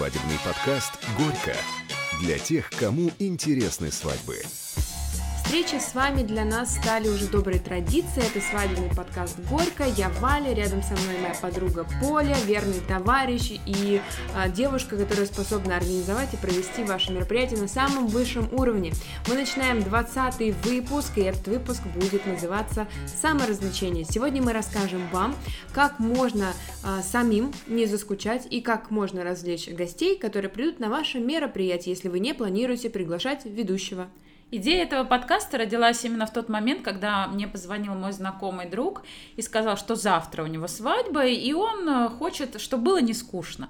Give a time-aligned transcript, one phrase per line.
[0.00, 1.54] Свадебный подкаст «Горько»
[2.22, 4.40] для тех, кому интересны свадьбы.
[5.50, 8.24] Встречи с вами для нас стали уже доброй традицией.
[8.24, 9.84] Это свадебный подкаст «Горько».
[9.96, 14.00] Я Валя, рядом со мной моя подруга Поля, верный товарищ и
[14.32, 18.92] а, девушка, которая способна организовать и провести ваше мероприятие на самом высшем уровне.
[19.26, 22.86] Мы начинаем 20 выпуск, и этот выпуск будет называться
[23.20, 24.04] «Саморазвлечение».
[24.04, 25.34] Сегодня мы расскажем вам,
[25.72, 26.52] как можно
[26.84, 32.06] а, самим не заскучать и как можно развлечь гостей, которые придут на ваше мероприятие, если
[32.06, 34.06] вы не планируете приглашать ведущего.
[34.52, 39.02] Идея этого подкаста родилась именно в тот момент, когда мне позвонил мой знакомый друг
[39.36, 43.68] и сказал, что завтра у него свадьба, и он э, хочет, чтобы было не скучно.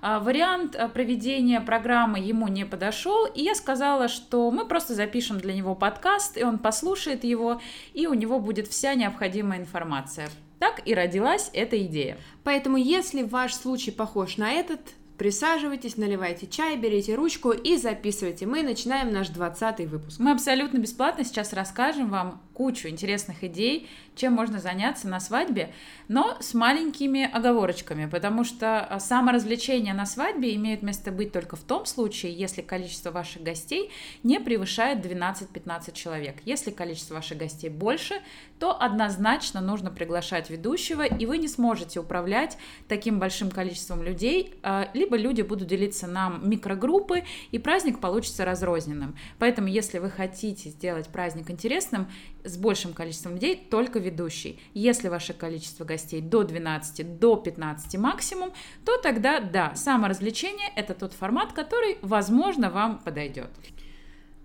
[0.00, 5.38] А, вариант э, проведения программы ему не подошел, и я сказала, что мы просто запишем
[5.38, 7.60] для него подкаст, и он послушает его,
[7.92, 10.30] и у него будет вся необходимая информация.
[10.58, 12.16] Так и родилась эта идея.
[12.42, 14.80] Поэтому, если ваш случай похож на этот,
[15.22, 18.44] Присаживайтесь, наливайте чай, берите ручку и записывайте.
[18.44, 20.18] Мы начинаем наш 20 выпуск.
[20.18, 25.72] Мы абсолютно бесплатно сейчас расскажем вам кучу интересных идей, чем можно заняться на свадьбе,
[26.06, 31.62] но с маленькими оговорочками, потому что а, саморазвлечение на свадьбе имеет место быть только в
[31.62, 33.90] том случае, если количество ваших гостей
[34.22, 36.36] не превышает 12-15 человек.
[36.44, 38.14] Если количество ваших гостей больше,
[38.60, 44.88] то однозначно нужно приглашать ведущего, и вы не сможете управлять таким большим количеством людей, а,
[44.94, 49.16] либо люди будут делиться на микрогруппы, и праздник получится разрозненным.
[49.40, 52.06] Поэтому, если вы хотите сделать праздник интересным,
[52.44, 54.60] с большим количеством людей только ведущий.
[54.74, 58.52] Если ваше количество гостей до 12, до 15 максимум,
[58.84, 63.50] то тогда да, саморазвлечение– это тот формат, который, возможно, вам подойдет.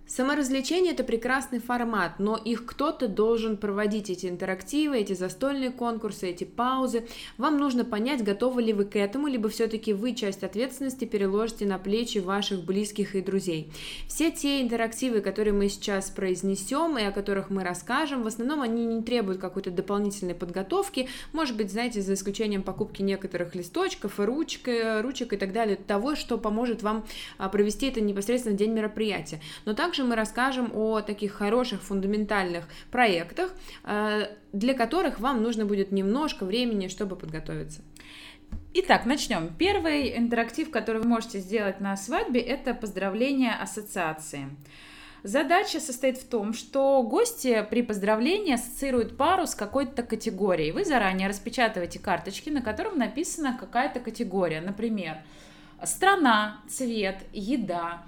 [0.08, 6.46] Саморазвлечение– это прекрасный формат, но их кто-то должен проводить, эти интерактивы, эти застольные конкурсы, эти
[6.46, 7.06] паузы.
[7.38, 11.78] Вам нужно понять, готовы ли вы к этому, либо все-таки вы часть ответственности переложите на
[11.78, 13.70] плечи ваших близких и друзей.
[14.08, 18.86] Все те интерактивы, которые мы сейчас произнесем и о которых мы расскажем, в основном они
[18.86, 24.70] не требуют какой-то дополнительной подготовки, может быть, знаете, за исключением покупки некоторых листочков, ручек,
[25.02, 27.06] ручек и так далее, того, что поможет вам
[27.38, 29.42] а, провести это непосредственно в день мероприятия.
[29.66, 33.52] Но также также мы расскажем о таких хороших фундаментальных проектах,
[33.84, 37.82] э, для которых вам нужно будет немножко времени, чтобы подготовиться.
[38.76, 39.50] Итак, начнем.
[39.58, 44.50] Первый интерактив, который вы можете сделать на свадьбе, это поздравление ассоциации.
[45.24, 50.74] Задача состоит в том, что гости при поздравлении ассоциируют пару с какой-то категорией.
[50.74, 54.62] Вы заранее распечатываете карточки, на котором написана какая-то категория.
[54.62, 55.18] Например,
[55.84, 58.04] страна, цвет, еда,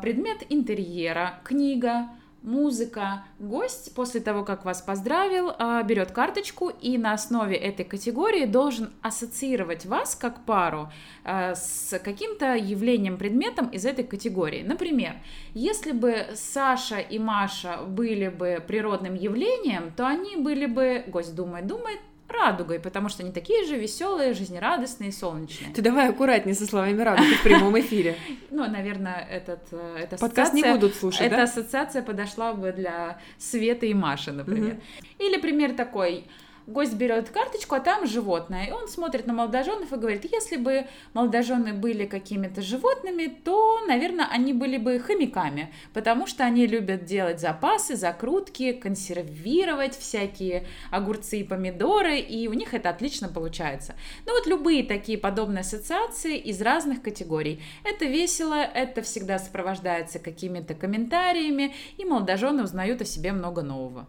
[0.00, 2.08] предмет интерьера, книга,
[2.42, 3.24] музыка.
[3.38, 8.92] Гость после того, как вас поздравил, а, берет карточку и на основе этой категории должен
[9.00, 10.90] ассоциировать вас как пару
[11.24, 14.62] а, с каким-то явлением, предметом из этой категории.
[14.62, 15.14] Например,
[15.54, 21.66] если бы Саша и Маша были бы природным явлением, то они были бы, гость думает,
[21.66, 22.00] думает,
[22.32, 25.72] радугой, потому что они такие же веселые, жизнерадостные и солнечные.
[25.72, 28.16] Ты давай аккуратнее со словами радуги в прямом эфире.
[28.54, 33.88] Ну, наверное, этот, э, эта Подкаст не будут слушать, Эта ассоциация подошла бы для Светы
[33.88, 34.76] и Маши, например.
[35.18, 36.26] Или пример такой
[36.66, 38.66] гость берет карточку, а там животное.
[38.66, 44.26] И он смотрит на молодоженов и говорит, если бы молодожены были какими-то животными, то, наверное,
[44.30, 51.44] они были бы хомяками, потому что они любят делать запасы, закрутки, консервировать всякие огурцы и
[51.44, 53.94] помидоры, и у них это отлично получается.
[54.26, 57.62] Ну вот любые такие подобные ассоциации из разных категорий.
[57.84, 64.06] Это весело, это всегда сопровождается какими-то комментариями, и молодожены узнают о себе много нового.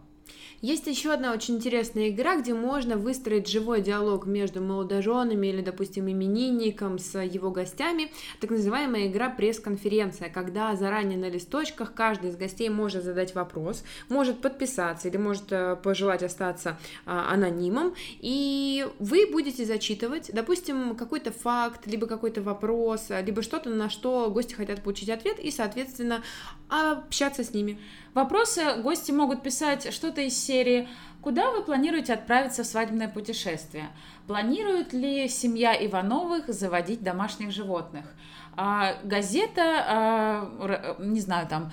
[0.64, 6.10] Есть еще одна очень интересная игра, где можно выстроить живой диалог между молодоженами или, допустим,
[6.10, 12.70] именинником с его гостями, так называемая игра пресс-конференция, когда заранее на листочках каждый из гостей
[12.70, 19.66] может задать вопрос, может подписаться или может э, пожелать остаться а, анонимом, и вы будете
[19.66, 25.38] зачитывать, допустим, какой-то факт, либо какой-то вопрос, либо что-то, на что гости хотят получить ответ,
[25.38, 26.22] и, соответственно,
[26.70, 27.78] общаться с ними.
[28.14, 30.88] Вопросы гости могут писать что-то из серии
[31.20, 33.88] Куда вы планируете отправиться в свадебное путешествие?
[34.26, 38.04] Планирует ли семья Ивановых заводить домашних животных?
[38.56, 41.72] А газета, а, не знаю, там,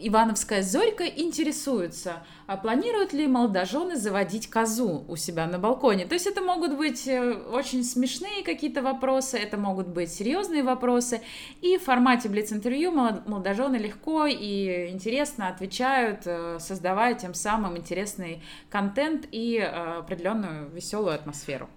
[0.00, 6.06] Ивановская Зорька интересуется, а планируют ли молодожены заводить козу у себя на балконе.
[6.06, 11.20] То есть это могут быть э, очень смешные какие-то вопросы, это могут быть серьезные вопросы.
[11.60, 19.26] И в формате Блиц-интервью молодожены легко и интересно отвечают, э, создавая тем самым интересный контент
[19.30, 21.68] и э, определенную веселую атмосферу.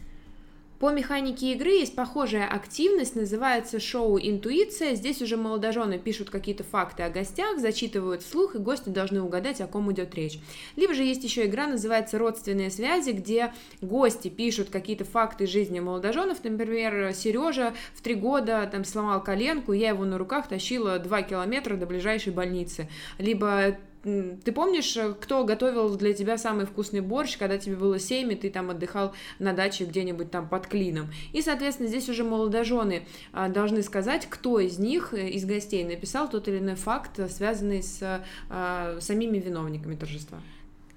[0.82, 4.96] По механике игры есть похожая активность, называется шоу «Интуиция».
[4.96, 9.68] Здесь уже молодожены пишут какие-то факты о гостях, зачитывают вслух, и гости должны угадать, о
[9.68, 10.40] ком идет речь.
[10.76, 16.44] Либо же есть еще игра, называется «Родственные связи», где гости пишут какие-то факты жизни молодоженов.
[16.44, 21.76] Например, Сережа в три года там сломал коленку, я его на руках тащила два километра
[21.76, 22.90] до ближайшей больницы.
[23.20, 28.32] Либо ты помнишь, э, кто готовил для тебя самый вкусный борщ, когда тебе было 7,
[28.32, 31.12] и ты там отдыхал на даче где-нибудь там под клином?
[31.34, 36.30] И, соответственно, здесь уже молодожены а, должны сказать, кто из них, э, из гостей, написал
[36.30, 40.40] тот или иной факт, связанный с а, самими виновниками торжества.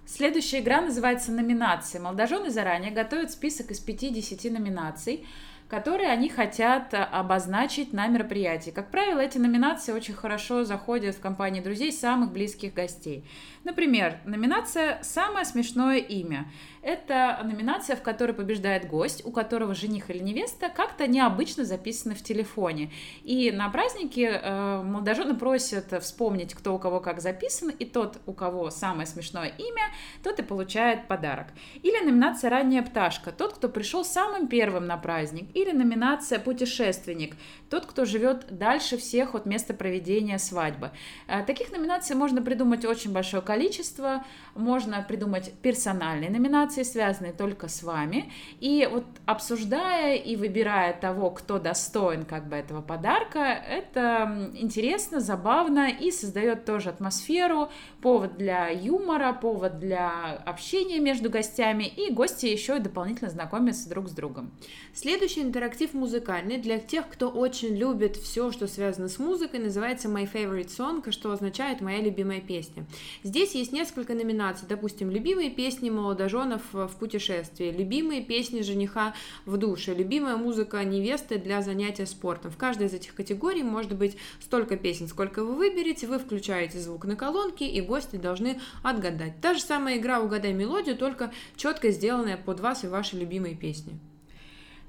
[0.06, 1.98] Следующая игра называется «Номинации».
[1.98, 5.24] Молодожены заранее готовят список из 5-10 номинаций,
[5.68, 8.70] которые они хотят э, обозначить на мероприятии.
[8.70, 13.24] Как правило, эти номинации очень хорошо заходят в компании друзей самых близких гостей.
[13.64, 16.46] Например, номинация «Самое смешное имя».
[16.84, 22.22] Это номинация, в которой побеждает гость, у которого жених или невеста как-то необычно записаны в
[22.22, 22.92] телефоне.
[23.22, 28.34] И на празднике э, молодожены просят вспомнить, кто у кого как записан, и тот, у
[28.34, 29.84] кого самое смешное имя,
[30.22, 31.46] тот и получает подарок.
[31.82, 35.48] Или номинация «Ранняя пташка», тот, кто пришел самым первым на праздник.
[35.54, 37.34] Или номинация «Путешественник»,
[37.70, 40.90] тот, кто живет дальше всех от места проведения свадьбы.
[41.28, 44.22] Э, таких номинаций можно придумать очень большое количество,
[44.54, 48.30] можно придумать персональные номинации, информации, связанные только с вами.
[48.60, 55.90] И вот обсуждая и выбирая того, кто достоин как бы этого подарка, это интересно, забавно
[55.90, 57.68] и создает тоже атмосферу,
[58.02, 64.08] повод для юмора, повод для общения между гостями, и гости еще и дополнительно знакомятся друг
[64.08, 64.50] с другом.
[64.92, 70.30] Следующий интерактив музыкальный для тех, кто очень любит все, что связано с музыкой, называется My
[70.30, 72.86] Favorite Song, что означает «Моя любимая песня».
[73.22, 79.14] Здесь есть несколько номинаций, допустим, любимые песни молодоженов в путешествии, любимые песни жениха
[79.44, 82.50] в душе, любимая музыка невесты для занятия спортом.
[82.50, 87.04] В каждой из этих категорий может быть столько песен, сколько вы выберете, вы включаете звук
[87.04, 89.40] на колонке, и гости должны отгадать.
[89.40, 93.98] Та же самая игра «Угадай мелодию», только четко сделанная под вас и ваши любимые песни.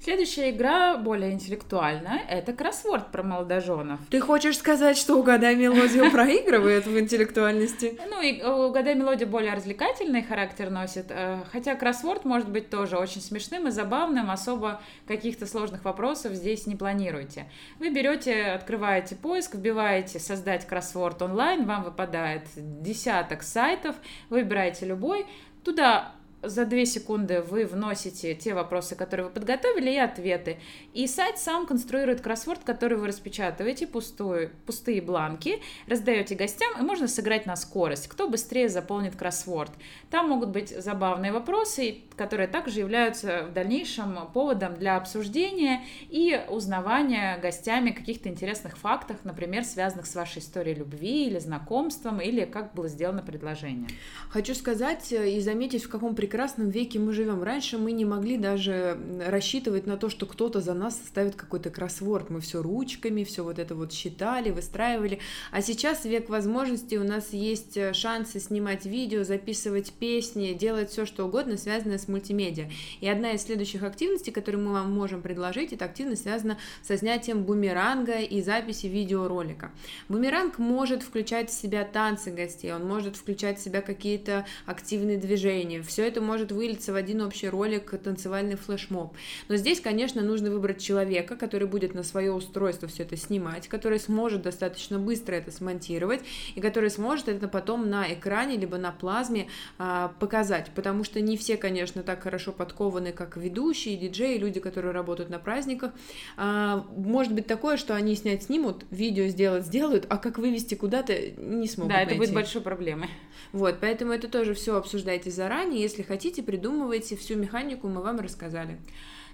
[0.00, 2.20] Следующая игра более интеллектуальная.
[2.28, 3.98] Это кроссворд про молодоженов.
[4.10, 7.98] Ты хочешь сказать, что «Угадай мелодию» проигрывает в интеллектуальности?
[8.08, 12.98] Ну, и э, «Угадай мелодию» более развлекательный характер носит, э, хотя кроссворд может быть тоже
[12.98, 17.46] очень смешным и забавным, особо каких-то сложных вопросов здесь не планируйте.
[17.78, 23.96] Вы берете, открываете поиск, вбиваете «Создать кроссворд онлайн», вам выпадает десяток сайтов,
[24.28, 25.26] выбираете любой,
[25.64, 26.12] туда
[26.46, 30.58] за две секунды вы вносите те вопросы, которые вы подготовили, и ответы.
[30.94, 37.08] И сайт сам конструирует кроссворд, который вы распечатываете, пустую, пустые бланки, раздаете гостям, и можно
[37.08, 39.72] сыграть на скорость, кто быстрее заполнит кроссворд.
[40.10, 47.38] Там могут быть забавные вопросы, которые также являются в дальнейшем поводом для обсуждения и узнавания
[47.38, 52.88] гостями каких-то интересных фактов, например, связанных с вашей историей любви или знакомством, или как было
[52.88, 53.88] сделано предложение.
[54.30, 57.42] Хочу сказать и заметить, в каком прекрасном прекрасном веке мы живем.
[57.42, 62.28] Раньше мы не могли даже рассчитывать на то, что кто-то за нас составит какой-то кроссворд.
[62.28, 65.18] Мы все ручками, все вот это вот считали, выстраивали.
[65.50, 71.06] А сейчас век возможностей, у нас есть э, шансы снимать видео, записывать песни, делать все,
[71.06, 72.68] что угодно, связанное с мультимедиа.
[73.00, 77.44] И одна из следующих активностей, которую мы вам можем предложить, эта активность связана со снятием
[77.44, 79.70] бумеранга и записи видеоролика.
[80.10, 85.80] Бумеранг может включать в себя танцы гостей, он может включать в себя какие-то активные движения.
[85.80, 89.14] Все это может вылиться в один общий ролик танцевальный флешмоб.
[89.48, 93.98] Но здесь, конечно, нужно выбрать человека, который будет на свое устройство все это снимать, который
[94.00, 96.20] сможет достаточно быстро это смонтировать
[96.54, 101.36] и который сможет это потом на экране либо на плазме а, показать, потому что не
[101.36, 105.92] все, конечно, так хорошо подкованы, как ведущие, диджеи, люди, которые работают на праздниках.
[106.36, 111.14] А, может быть такое, что они снять снимут, видео сделать сделают, а как вывести куда-то
[111.36, 112.12] не смогут Да, найти.
[112.12, 113.08] это будет большой проблемой.
[113.52, 118.78] Вот, поэтому это тоже все обсуждайте заранее, если хотите, придумывайте всю механику, мы вам рассказали.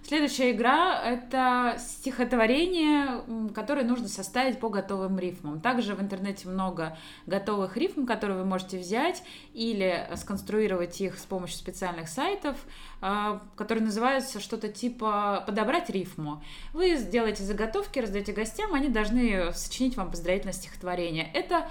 [0.05, 3.23] Следующая игра— это стихотворение,
[3.55, 5.61] которое нужно составить по готовым рифмам.
[5.61, 9.23] Также в интернете много готовых рифм, которые вы можете взять
[9.55, 12.57] или сконструировать их с помощью специальных сайтов,
[13.01, 16.43] а, которые называются что-то типа «подобрать рифму».
[16.73, 21.31] Вы сделаете заготовки, раздаете гостям, они должны сочинить вам поздравительное стихотворение.
[21.33, 21.69] Это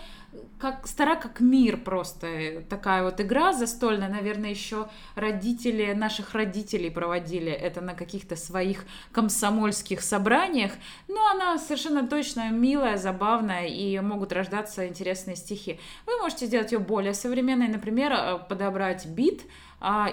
[0.59, 2.63] как стара как мир просто.
[2.69, 10.01] Такая вот игра застольная, наверное, еще родители наших родителей проводили это на каких-то своих комсомольских
[10.01, 10.71] собраниях,
[11.07, 15.79] но она совершенно точно милая, забавная и могут рождаться интересные стихи.
[16.05, 19.41] Вы можете сделать ее более современной, например, э, подобрать бит,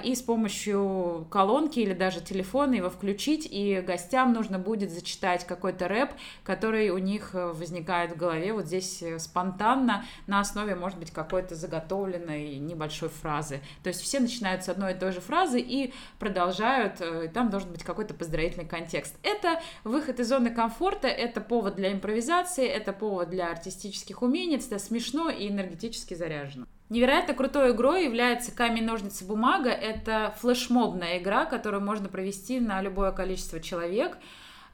[0.03, 5.89] и с помощью колонки или даже телефона его включить, и гостям нужно будет зачитать какой-то
[5.89, 6.11] рэп,
[6.43, 11.11] который у них э, возникает в голове вот здесь э, спонтанно на основе, может быть,
[11.11, 13.61] какой-то заготовленной небольшой фразы.
[13.83, 17.51] То есть все начинают с одной и той же фразы и продолжают, э, и там
[17.51, 19.17] должен быть какой-то поздравительный контекст.
[19.23, 24.79] Это выход из зоны комфорта, это повод для импровизации, это повод для артистических умений, это
[24.79, 26.67] смешно и энергетически заряжено.
[26.89, 29.71] Невероятно крутой игрой является камень, ножницы, бумага.
[29.71, 34.17] Это флешмобная игра, которую можно провести на любое количество человек.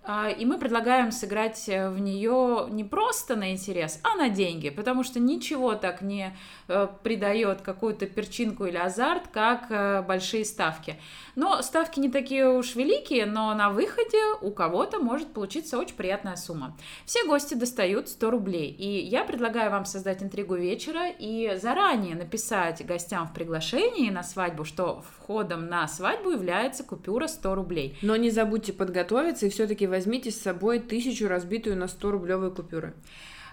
[0.07, 5.03] А, и мы предлагаем сыграть в нее не просто на интерес, а на деньги, потому
[5.03, 6.37] что ничего так не
[6.69, 10.97] э, придает какую-то перчинку или азарт, как э, большие ставки.
[11.37, 16.37] Но ставки не такие уж великие, но на выходе у кого-то может получиться очень приятная
[16.37, 16.77] сумма.
[17.07, 22.85] Все гости достают 100 рублей, и я предлагаю вам создать интригу вечера и заранее написать
[22.85, 27.97] гостям в приглашении на свадьбу, что входом на свадьбу является купюра 100 рублей.
[28.03, 32.95] Но не забудьте подготовиться и все-таки возьмите с собой тысячу разбитую на 100 рублевые купюры.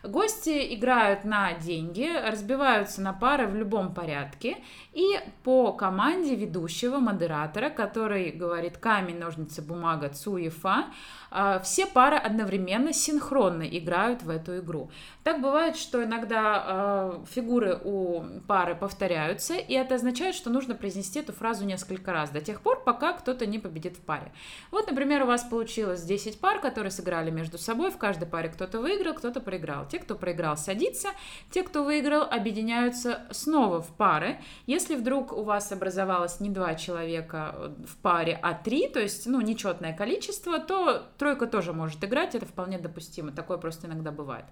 [0.03, 4.57] Гости играют на деньги, разбиваются на пары в любом порядке,
[4.93, 10.87] и по команде ведущего, модератора, который говорит камень, ножницы, бумага, цуефа,
[11.29, 14.89] а, все пары одновременно синхронно играют в эту игру.
[15.23, 21.19] Так бывает, что иногда а, фигуры у пары повторяются, и это означает, что нужно произнести
[21.19, 24.31] эту фразу несколько раз, до тех пор, пока кто-то не победит в паре.
[24.71, 28.79] Вот, например, у вас получилось 10 пар, которые сыграли между собой, в каждой паре кто-то
[28.79, 29.87] выиграл, кто-то проиграл.
[29.87, 31.09] Те, кто проиграл, садится,
[31.51, 34.39] те, кто выиграл, объединяются снова в пары.
[34.65, 39.39] Если вдруг у вас образовалось не два человека в паре, а три, то есть, ну,
[39.41, 44.45] нечетное количество, то Тройка тоже может играть, это вполне допустимо, такое просто иногда бывает.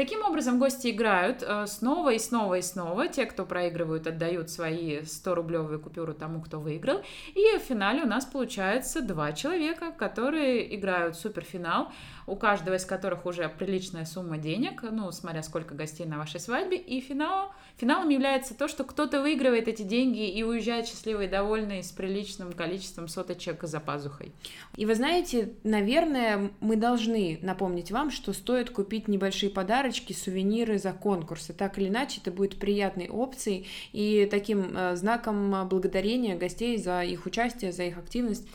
[0.00, 3.06] Таким образом, гости играют э, снова и снова и снова.
[3.06, 7.02] Те, кто проигрывают, отдают свои 100-рублевые купюры тому, кто выиграл.
[7.34, 11.92] И в финале у нас получается два человека, которые играют суперфинал
[12.30, 16.76] у каждого из которых уже приличная сумма денег, ну, смотря сколько гостей на вашей свадьбе,
[16.76, 21.82] и финал, финалом является то, что кто-то выигрывает эти деньги и уезжает счастливый и довольный
[21.82, 24.32] с приличным количеством соточек за пазухой.
[24.76, 30.92] И вы знаете, наверное, мы должны напомнить вам, что стоит купить небольшие подарочки, сувениры за
[30.92, 31.52] конкурсы.
[31.52, 37.26] Так или иначе, это будет приятной опцией и таким э, знаком благодарения гостей за их
[37.26, 38.46] участие, за их активность.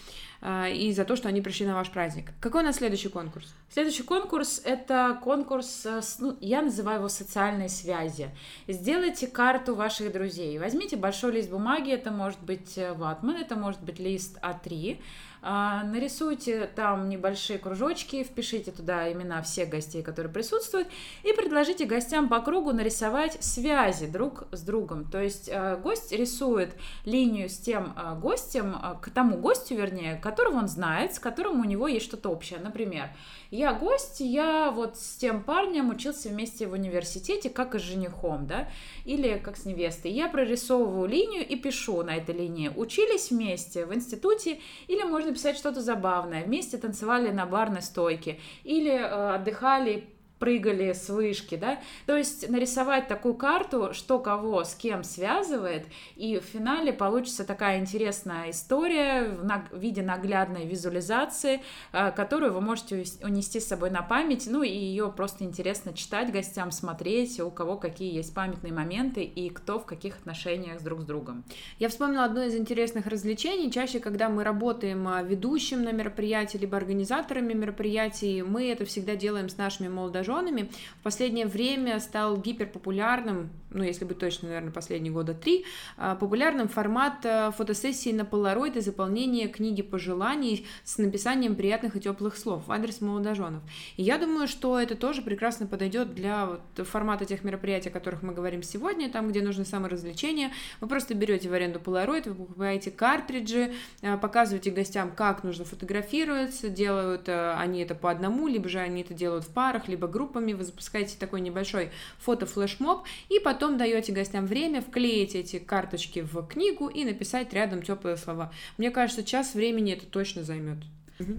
[0.48, 2.32] А, и за то, что они пришли на ваш праздник.
[2.40, 3.52] Какой у нас следующий конкурс?
[3.68, 8.30] Следующий конкурс– это конкурс, э, ну, я называю его социальные связи.
[8.68, 10.60] Сделайте карту ваших друзей.
[10.60, 15.04] Возьмите большой лист бумаги, это может быть э, ватман, это может быть лист А3, а,
[15.46, 20.88] нарисуйте там небольшие кружочки, впишите туда имена всех гостей, которые присутствуют,
[21.24, 25.06] и предложите гостям по кругу нарисовать связи друг с другом.
[25.06, 26.74] То есть а, гость рисует
[27.06, 31.64] линию с тем а, гостем, к тому гостю, вернее, которого он знает, с которым у
[31.64, 32.60] него есть что-то общее.
[32.60, 33.10] Например,
[33.52, 38.48] я гость, я вот с тем парнем учился вместе в университете, как и с женихом,
[38.48, 38.68] да,
[39.06, 40.12] или как с невестой.
[40.12, 42.72] Я прорисовываю линию и пишу на этой линии.
[42.75, 46.44] Учились вместе в институте, или можно писать что-то забавное.
[46.44, 50.14] Вместе танцевали на барной стойке, или э, отдыхали
[50.46, 56.38] прыгали с вышки, да, то есть нарисовать такую карту, что кого с кем связывает, и
[56.38, 59.36] в финале получится такая интересная история
[59.72, 61.62] в виде наглядной визуализации,
[61.94, 66.32] э, которую вы можете унести с собой на память, ну и ее просто интересно читать
[66.32, 71.06] гостям, смотреть, у кого какие есть памятные моменты и кто в каких отношениях друг с
[71.06, 71.44] другом.
[71.80, 73.72] Я вспомнила одно из интересных развлечений.
[73.72, 79.50] Чаще, когда мы работаем а, ведущим на мероприятии, либо организаторами мероприятий, мы это всегда делаем
[79.50, 85.12] с нашими молодоженами, молодоженами, в последнее время стал гиперпопулярным, ну, если быть точно, наверное, последние
[85.12, 85.65] года три,
[85.98, 92.00] а, популярным формат а, фотосессии на полароид и заполнение книги пожеланий с написанием приятных и
[92.00, 93.62] теплых слов в адрес молодоженов.
[93.98, 98.24] И я думаю, что это тоже прекрасно подойдет для вот формата тех мероприятий, о которых
[98.24, 100.51] мы говорим сегодня, там, где нужно саморазвлечение.
[100.79, 106.70] Вы просто берете в аренду полароид, вы покупаете картриджи, а, показываете гостям, как нужно фотографироваться,
[106.70, 110.63] делают они это по одному, либо же они это делают в парах, либо группами, вы
[110.63, 117.03] запускаете такой небольшой фото-флешмоб, и потом даете гостям время вклеить эти карточки в книгу и
[117.05, 118.51] написать рядом теплые слова.
[118.77, 120.77] Мне кажется, час времени это точно займет.
[121.19, 121.34] Угу.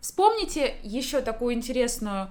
[0.00, 2.30] Вспомните еще такую интересную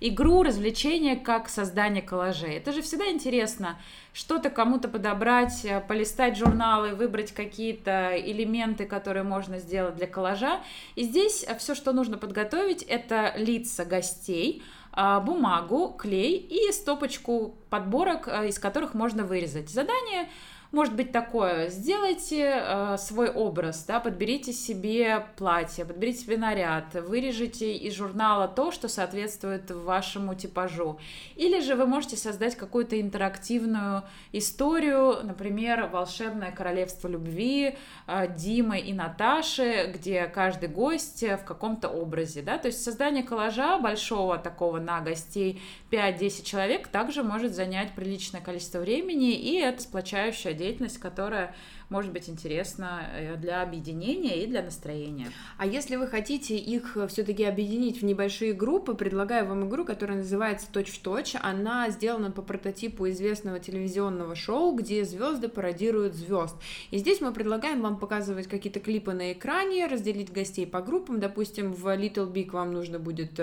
[0.00, 2.54] игру, развлечение, как создание коллажей.
[2.56, 3.78] Это же всегда интересно
[4.12, 10.60] что-то кому-то подобрать, э, полистать журналы, выбрать какие-то элементы, которые можно сделать для коллажа.
[10.96, 14.62] И здесь э, все, что нужно подготовить, это лица гостей,
[14.94, 19.70] бумагу, клей и стопочку подборок, а, из которых можно вырезать.
[19.70, 20.28] Задание
[20.72, 27.76] может быть такое, сделайте э, свой образ, да, подберите себе платье, подберите себе наряд, вырежите
[27.76, 30.98] из журнала то, что соответствует вашему типажу.
[31.36, 37.76] Или же вы можете создать какую-то интерактивную историю, например, «Волшебное королевство любви»
[38.06, 43.78] э, Димы и Наташи, где каждый гость в каком-то образе, да, то есть создание коллажа
[43.78, 45.60] большого такого на гостей
[45.90, 51.54] 5-10 человек также может занять приличное количество времени, и это сплочающая деятельность, которая
[51.92, 55.30] может быть интересна э, для объединения и для настроения.
[55.58, 60.66] А если вы хотите их все-таки объединить в небольшие группы, предлагаю вам игру, которая называется
[60.72, 61.36] «Точь-в-точь».
[61.40, 66.56] Она сделана по прототипу известного телевизионного шоу, где звезды пародируют звезд.
[66.90, 71.20] И здесь мы предлагаем вам показывать какие-то клипы на экране, разделить гостей по группам.
[71.20, 73.38] Допустим, в Little Big вам нужно будет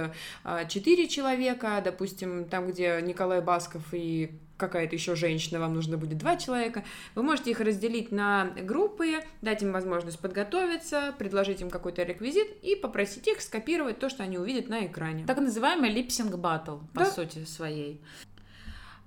[0.68, 6.20] 4 э, человека, допустим, там, где Николай Басков и какая-то еще женщина, вам нужно будет
[6.20, 6.84] два человека.
[7.16, 12.76] Вы можете их разделить на группы, дать им возможность подготовиться, предложить им какой-то реквизит и
[12.76, 15.26] попросить их скопировать то, что они увидят на экране.
[15.26, 17.06] Так называемый липсинг батл, по да?
[17.06, 18.02] сути своей.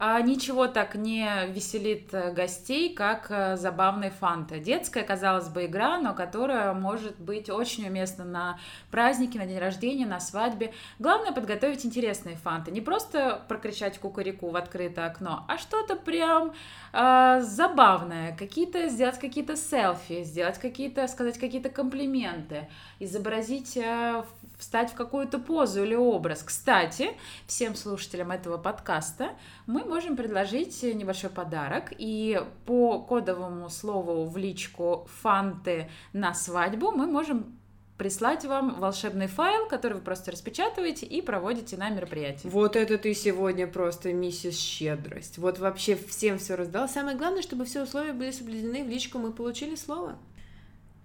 [0.04, 4.58] А ничего так не веселит э, гостей, как э, забавные фанты.
[4.58, 8.58] Детская, казалось бы, игра, но которая может быть очень уместна на
[8.90, 10.74] празднике, на день рождения, на свадьбе.
[10.98, 12.72] Главное подготовить интересные фанты.
[12.72, 16.52] Не просто прокричать кукареку в открытое окно, а что-то прям
[16.92, 18.36] э, забавное.
[18.36, 22.68] Какие-то, сделать какие-то селфи, сделать какие-то, сказать какие-то комплименты,
[23.00, 24.24] изобразить э,
[24.58, 26.42] встать в какую-то позу или образ.
[26.42, 27.10] Кстати,
[27.46, 29.30] всем слушателям этого подкаста
[29.66, 31.92] мы можем предложить небольшой подарок.
[31.98, 37.58] И по кодовому слову в личку «фанты на свадьбу» мы можем
[38.02, 42.48] прислать вам волшебный файл, который вы просто распечатываете и проводите на мероприятии.
[42.48, 45.38] Вот это ты сегодня просто миссис щедрость.
[45.38, 46.88] Вот вообще всем все раздал.
[46.88, 50.18] Самое главное, чтобы все условия были соблюдены в личку, мы получили слово.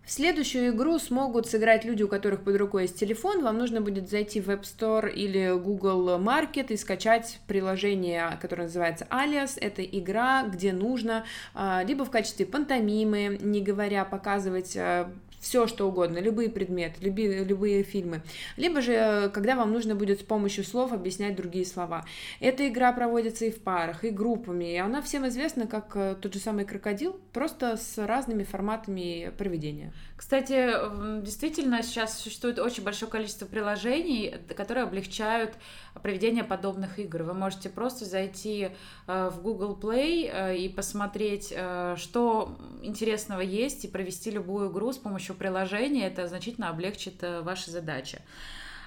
[0.07, 3.43] В следующую игру смогут сыграть люди, у которых под рукой есть телефон.
[3.43, 9.05] Вам нужно будет зайти в App Store или Google Market и скачать приложение, которое называется
[9.11, 9.51] Alias.
[9.61, 15.87] Это игра, где нужно а, либо в качестве пантомимы, не говоря, показывать а, все, что
[15.87, 18.21] угодно, любые предметы, любые, любые фильмы.
[18.55, 22.05] Либо же, когда вам нужно будет с помощью слов объяснять другие слова.
[22.39, 26.33] Эта игра проводится и в парах, и группами, и она всем известна как э, тот
[26.33, 29.93] же самый крокодил, просто с разными форматами проведения.
[30.15, 35.53] Кстати, действительно, сейчас существует очень большое количество приложений, которые облегчают
[36.01, 37.23] проведение подобных игр.
[37.23, 38.69] Вы можете просто зайти
[39.07, 41.53] э, в Google Play э, и посмотреть,
[41.95, 46.07] что интересного есть, и провести любую игру с помощью приложения.
[46.07, 48.19] Это значительно облегчит ваши задачи.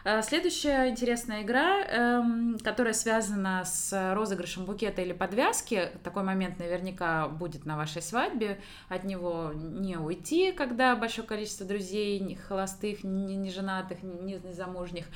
[0.03, 5.91] Э, следующая интересная игра, эм, которая связана с розыгрышем букета или подвязки.
[6.03, 8.61] Такой момент наверняка будет на вашей свадьбе.
[8.89, 15.07] От него не уйти, когда большое количество друзей, холостых, не, не женатых, не, не замужних.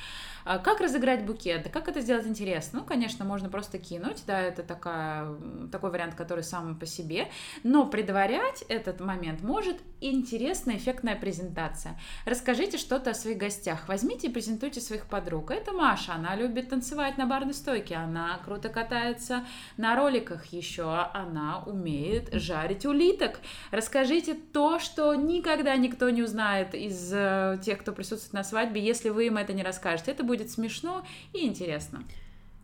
[0.43, 1.69] А как разыграть букет?
[1.71, 2.79] Как это сделать интересно?
[2.79, 5.35] Ну, конечно, можно просто кинуть, да, это такая,
[5.71, 7.27] такой вариант, который сам по себе.
[7.63, 11.99] Но предварять этот момент может интересная, эффектная презентация.
[12.25, 13.87] Расскажите что-то о своих гостях.
[13.87, 15.51] Возьмите и презентуйте слушайте своих подруг.
[15.51, 19.45] Это Маша, она любит танцевать на барной стойке, она круто катается
[19.77, 23.39] на роликах еще, она умеет жарить улиток.
[23.71, 29.09] Расскажите то, что никогда никто не узнает из э, тех, кто присутствует на свадьбе, если
[29.09, 30.11] вы им это не расскажете.
[30.11, 32.03] Это будет смешно и интересно.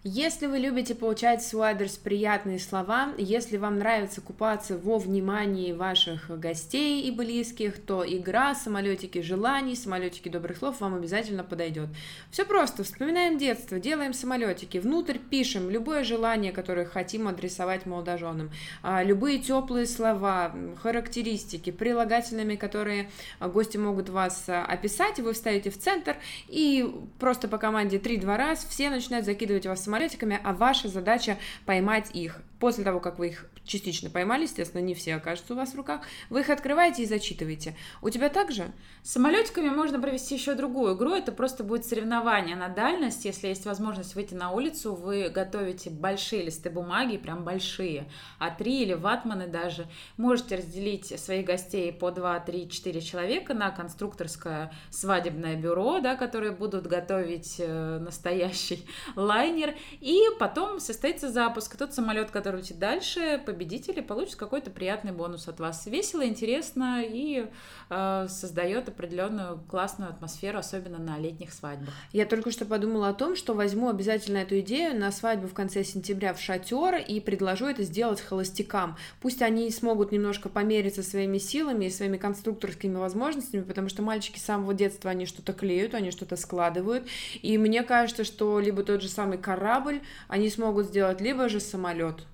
[0.03, 5.73] Если вы любите получать в свой адрес приятные слова, если вам нравится купаться во внимании
[5.73, 11.87] ваших гостей и близких, то игра «Самолетики желаний», «Самолетики добрых слов» вам обязательно подойдет.
[12.31, 12.83] Все просто.
[12.83, 18.49] Вспоминаем детство, делаем самолетики, внутрь пишем любое желание, которое хотим адресовать молодоженам,
[18.81, 25.77] а, любые теплые слова, характеристики, прилагательными, которые гости могут вас а, описать, вы вставите в
[25.77, 31.37] центр, и просто по команде 3-2 раз все начинают закидывать вас самолетиками, а ваша задача
[31.65, 32.39] поймать их.
[32.59, 36.01] После того, как вы их частично поймали, естественно, не все окажутся у вас в руках,
[36.29, 37.75] вы их открываете и зачитываете.
[38.01, 38.71] У тебя также?
[39.03, 43.65] С самолетиками можно провести еще другую игру, это просто будет соревнование на дальность, если есть
[43.65, 48.07] возможность выйти на улицу, вы готовите большие листы бумаги, прям большие,
[48.39, 53.71] а три или ватманы даже, можете разделить своих гостей по 2, 3, 4 человека на
[53.71, 61.75] конструкторское свадебное бюро, да, которые будут готовить э, настоящий лайнер, и потом состоится запуск.
[61.77, 65.85] Тот самолет, который контролируете дальше, победители получат какой-то приятный бонус от вас.
[65.85, 67.45] Весело, интересно и
[67.91, 71.93] э, создает определенную классную атмосферу, особенно на летних свадьбах.
[72.11, 75.83] Я только что подумала о том, что возьму обязательно эту идею на свадьбу в конце
[75.83, 78.97] сентября в шатер и предложу это сделать холостякам.
[79.21, 84.43] Пусть они смогут немножко помериться своими силами и своими конструкторскими возможностями, потому что мальчики с
[84.43, 87.05] самого детства, они что-то клеют, они что-то складывают.
[87.43, 92.25] И мне кажется, что либо тот же самый корабль они смогут сделать, либо же самолет.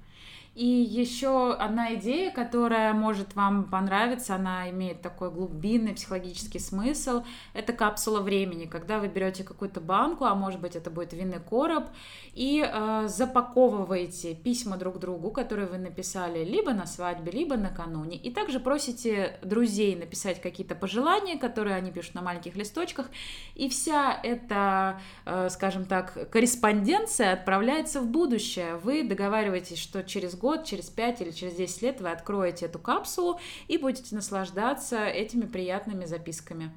[0.58, 7.22] И еще одна идея, которая может вам понравиться, она имеет такой глубинный психологический смысл,
[7.54, 11.90] это капсула времени, когда вы берете какую-то банку, а может быть это будет винный короб,
[12.34, 18.32] и э, запаковываете письма друг другу, которые вы написали либо на свадьбе, либо накануне, и
[18.32, 23.12] также просите друзей написать какие-то пожелания, которые они пишут на маленьких листочках,
[23.54, 28.78] и вся эта, э, скажем так, корреспонденция отправляется в будущее.
[28.78, 32.80] Вы договариваетесь, что через год год, через 5 или через 10 лет вы откроете эту
[32.80, 36.72] капсулу и будете наслаждаться этими приятными записками.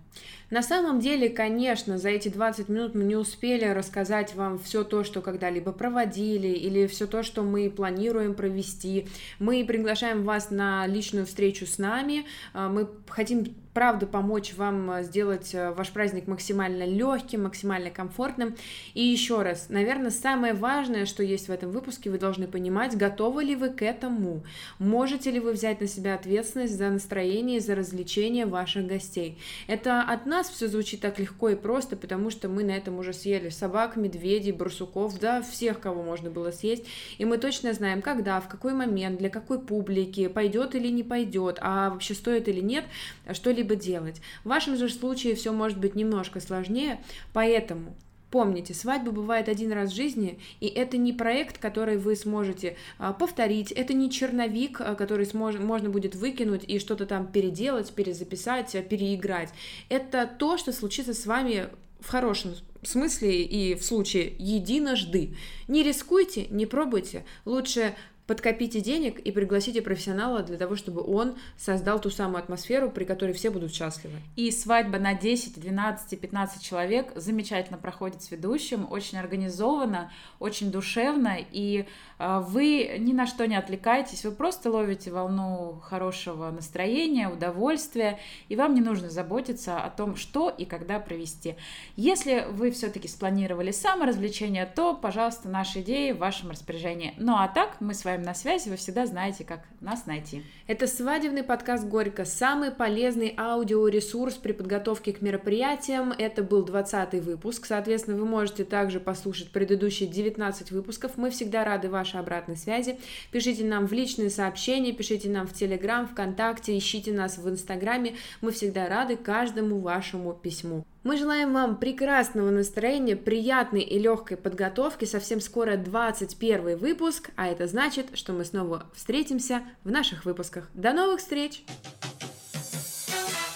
[0.51, 5.05] На самом деле, конечно, за эти 20 минут мы не успели рассказать вам все то,
[5.05, 9.07] что когда-либо проводили, или все то, что мы планируем провести.
[9.39, 12.27] Мы приглашаем вас на личную встречу с нами.
[12.53, 18.57] А, мы хотим правда помочь вам э, сделать э, ваш праздник максимально легким, максимально комфортным.
[18.95, 23.45] И еще раз, наверное, самое важное, что есть в этом выпуске, вы должны понимать, готовы
[23.45, 24.45] ли вы к этому,
[24.79, 29.39] можете ли вы взять на себя ответственность за настроение и за развлечение ваших гостей.
[29.67, 33.13] Это от нас все звучит так легко и просто, потому что мы на этом уже
[33.13, 36.87] съели собак, медведей, барсуков, да, всех, кого можно было съесть,
[37.19, 41.59] и мы точно знаем, когда, в какой момент, для какой публики, пойдет или не пойдет,
[41.61, 42.85] а вообще стоит или нет
[43.29, 44.23] ли что-либо делать.
[44.45, 47.01] В вашем же случае все может быть немножко сложнее,
[47.35, 47.95] поэтому
[48.31, 53.13] Помните, свадьба бывает один раз в жизни, и это не проект, который вы сможете а,
[53.13, 58.75] повторить, это не черновик, а, который смож- можно будет выкинуть и что-то там переделать, перезаписать,
[58.77, 59.51] а, переиграть.
[59.89, 65.35] Это то, что случится с вами в хорошем смысле и в случае единожды.
[65.69, 67.25] Не рискуйте, не пробуйте.
[67.45, 67.95] Лучше
[68.31, 73.33] подкопите денег и пригласите профессионала для того, чтобы он создал ту самую атмосферу, при которой
[73.33, 74.19] все будут счастливы.
[74.37, 81.39] И свадьба на 10, 12, 15 человек замечательно проходит с ведущим, очень организованно, очень душевно,
[81.41, 81.87] и
[82.21, 88.75] вы ни на что не отвлекаетесь, вы просто ловите волну хорошего настроения, удовольствия, и вам
[88.75, 91.57] не нужно заботиться о том, что и когда провести.
[91.97, 97.15] Если вы все-таки спланировали саморазвлечение, то, пожалуйста, наши идеи в вашем распоряжении.
[97.17, 100.43] Ну а так мы с вами на связи, вы всегда знаете, как нас найти.
[100.67, 106.13] Это свадебный подкаст «Горько», самый полезный аудиоресурс при подготовке к мероприятиям.
[106.17, 111.17] Это был 20 выпуск, соответственно, вы можете также послушать предыдущие 19 выпусков.
[111.17, 112.99] Мы всегда рады вашей обратной связи.
[113.31, 118.17] Пишите нам в личные сообщения, пишите нам в Телеграм, ВКонтакте, ищите нас в Инстаграме.
[118.41, 120.85] Мы всегда рады каждому вашему письму.
[121.03, 125.05] Мы желаем вам прекрасного настроения, приятной и легкой подготовки.
[125.05, 130.69] Совсем скоро 21 выпуск, а это значит, что мы снова встретимся в наших выпусках.
[130.75, 131.63] До новых встреч!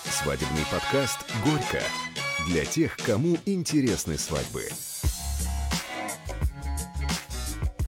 [0.05, 1.83] Свадебный подкаст «Горько»
[2.49, 4.69] для тех, кому интересны свадьбы.